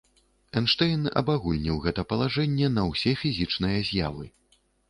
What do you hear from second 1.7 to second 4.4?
гэта палажэнне на ўсе фізічныя з'явы.